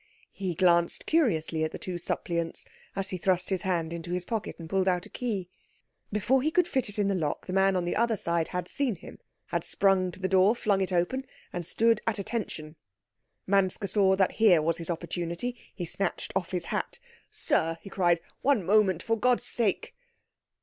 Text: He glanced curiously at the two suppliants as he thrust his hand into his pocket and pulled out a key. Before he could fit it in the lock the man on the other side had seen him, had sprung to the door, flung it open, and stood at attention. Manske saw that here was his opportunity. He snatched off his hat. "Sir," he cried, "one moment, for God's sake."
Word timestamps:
He 0.31 0.55
glanced 0.55 1.05
curiously 1.05 1.63
at 1.63 1.71
the 1.73 1.77
two 1.77 1.99
suppliants 1.99 2.65
as 2.95 3.11
he 3.11 3.19
thrust 3.19 3.51
his 3.51 3.61
hand 3.61 3.93
into 3.93 4.09
his 4.09 4.25
pocket 4.25 4.55
and 4.57 4.67
pulled 4.67 4.87
out 4.87 5.05
a 5.05 5.11
key. 5.11 5.47
Before 6.11 6.41
he 6.41 6.49
could 6.49 6.67
fit 6.67 6.89
it 6.89 6.97
in 6.97 7.07
the 7.07 7.13
lock 7.13 7.45
the 7.45 7.53
man 7.53 7.75
on 7.75 7.85
the 7.85 7.95
other 7.95 8.17
side 8.17 8.47
had 8.47 8.67
seen 8.67 8.95
him, 8.95 9.19
had 9.49 9.63
sprung 9.63 10.11
to 10.11 10.19
the 10.19 10.27
door, 10.27 10.55
flung 10.55 10.81
it 10.81 10.91
open, 10.91 11.23
and 11.53 11.63
stood 11.63 12.01
at 12.07 12.17
attention. 12.17 12.77
Manske 13.45 13.87
saw 13.87 14.15
that 14.15 14.31
here 14.41 14.59
was 14.59 14.77
his 14.79 14.89
opportunity. 14.89 15.55
He 15.75 15.85
snatched 15.85 16.33
off 16.35 16.49
his 16.49 16.65
hat. 16.73 16.97
"Sir," 17.29 17.77
he 17.81 17.89
cried, 17.91 18.19
"one 18.41 18.65
moment, 18.65 19.03
for 19.03 19.15
God's 19.15 19.45
sake." 19.45 19.93